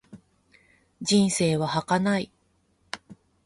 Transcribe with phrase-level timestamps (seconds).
[1.01, 2.31] 人生は儚い。